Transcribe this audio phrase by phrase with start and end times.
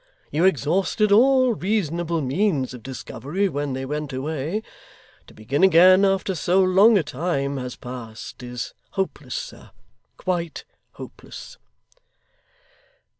[0.31, 4.63] You exhausted all reasonable means of discovery when they went away.
[5.27, 9.69] To begin again after so long a time has passed is hopeless, sir
[10.17, 11.59] quite hopeless.